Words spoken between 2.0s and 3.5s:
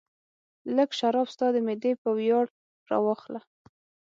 په ویاړ راواخله.